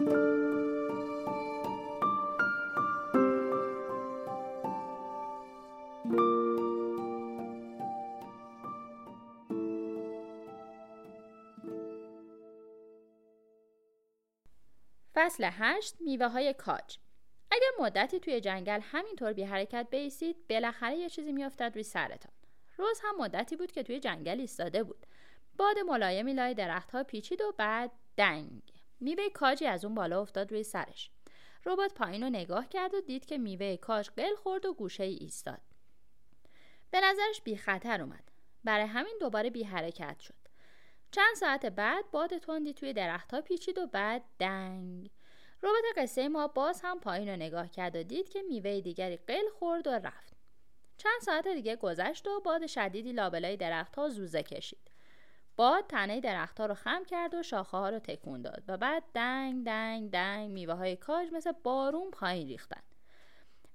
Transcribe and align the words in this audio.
فصل 0.00 0.14
8 15.52 16.00
میوه 16.00 16.28
های 16.28 16.52
کاج. 16.52 16.98
اگر 17.50 17.66
مدتی 17.80 18.20
توی 18.20 18.40
جنگل 18.40 18.80
همینطور 18.82 19.32
بی 19.32 19.44
حرکت 19.44 19.86
بیستید 19.90 20.36
بالاخره 20.48 20.96
یه 20.96 21.08
چیزی 21.08 21.32
میافتد 21.32 21.70
روی 21.74 21.82
سرتان. 21.82 22.32
روز 22.76 23.00
هم 23.04 23.16
مدتی 23.18 23.56
بود 23.56 23.72
که 23.72 23.82
توی 23.82 24.00
جنگل 24.00 24.40
ایستاده 24.40 24.82
بود. 24.82 25.06
باد 25.56 25.78
ملایمی 25.78 26.32
لای 26.32 26.54
درختها 26.54 27.04
پیچید 27.04 27.40
و 27.40 27.52
بعد 27.58 27.90
دنگ. 28.16 28.69
میوه 29.00 29.28
کاجی 29.28 29.66
از 29.66 29.84
اون 29.84 29.94
بالا 29.94 30.20
افتاد 30.20 30.52
روی 30.52 30.62
سرش. 30.62 31.10
ربات 31.66 31.94
پایین 31.94 32.22
رو 32.22 32.30
نگاه 32.30 32.68
کرد 32.68 32.94
و 32.94 33.00
دید 33.00 33.26
که 33.26 33.38
میوه 33.38 33.76
کاج 33.76 34.10
قل 34.10 34.34
خورد 34.34 34.66
و 34.66 34.74
گوشه 34.74 35.04
ای 35.04 35.14
ایستاد. 35.14 35.60
به 36.90 37.00
نظرش 37.00 37.40
بی 37.44 37.56
خطر 37.56 38.00
اومد. 38.00 38.24
برای 38.64 38.86
همین 38.86 39.14
دوباره 39.20 39.50
بی 39.50 39.64
حرکت 39.64 40.20
شد. 40.20 40.34
چند 41.10 41.34
ساعت 41.36 41.66
بعد 41.66 42.10
باد 42.10 42.38
تندی 42.38 42.74
توی 42.74 42.92
درختها 42.92 43.40
پیچید 43.40 43.78
و 43.78 43.86
بعد 43.86 44.22
دنگ. 44.38 45.10
ربات 45.62 45.84
قصه 45.96 46.28
ما 46.28 46.46
باز 46.46 46.80
هم 46.84 47.00
پایین 47.00 47.28
رو 47.28 47.36
نگاه 47.36 47.70
کرد 47.70 47.96
و 47.96 48.02
دید 48.02 48.28
که 48.28 48.42
میوه 48.42 48.80
دیگری 48.80 49.16
قل 49.16 49.48
خورد 49.58 49.86
و 49.86 49.90
رفت. 49.90 50.36
چند 50.96 51.20
ساعت 51.20 51.48
دیگه 51.48 51.76
گذشت 51.76 52.28
و 52.28 52.40
باد 52.40 52.66
شدیدی 52.66 53.12
لابلای 53.12 53.56
درختها 53.56 54.08
زوزه 54.08 54.42
کشید. 54.42 54.90
باد 55.60 55.86
تنه 55.86 56.20
درختها 56.20 56.66
رو 56.66 56.74
خم 56.74 57.04
کرد 57.04 57.34
و 57.34 57.42
شاخه 57.42 57.76
ها 57.76 57.88
رو 57.88 57.98
تکون 57.98 58.42
داد 58.42 58.62
و 58.68 58.76
بعد 58.76 59.02
دنگ 59.14 59.66
دنگ 59.66 60.10
دنگ 60.10 60.50
میوه 60.50 60.74
های 60.74 60.96
کاج 60.96 61.28
مثل 61.32 61.52
بارون 61.52 62.10
پایین 62.10 62.48
ریختن. 62.48 62.80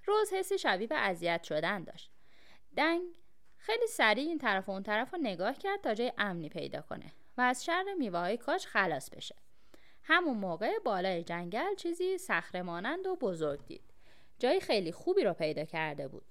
روز 0.06 0.33
حسی 0.33 0.58
شبیه 0.58 0.88
به 0.88 0.95
اذیت 0.95 1.44
شدن 1.44 1.83
داشت. 1.83 2.11
دنگ 2.78 3.02
خیلی 3.58 3.88
سریع 3.88 4.28
این 4.28 4.38
طرف 4.38 4.69
و 4.69 4.72
اون 4.72 4.83
طرف 4.83 5.13
رو 5.13 5.19
نگاه 5.22 5.53
کرد 5.53 5.81
تا 5.81 5.94
جای 5.94 6.13
امنی 6.17 6.50
پیدا 6.50 6.81
کنه 6.81 7.11
و 7.38 7.41
از 7.41 7.66
شر 7.66 7.94
میوه 7.97 8.19
های 8.19 8.38
کاج 8.38 8.66
خلاص 8.66 9.09
بشه. 9.09 9.36
همون 10.03 10.38
موقع 10.38 10.80
بالای 10.80 11.23
جنگل 11.23 11.75
چیزی 11.75 12.17
صخره 12.17 12.63
و 12.63 13.16
بزرگ 13.22 13.66
دید. 13.66 13.94
جای 14.39 14.59
خیلی 14.59 14.91
خوبی 14.91 15.23
رو 15.23 15.33
پیدا 15.33 15.66
کرده 15.66 16.08
بود. 16.08 16.25